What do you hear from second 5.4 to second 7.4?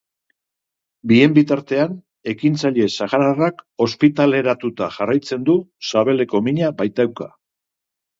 du, sabeleko mina baitauka.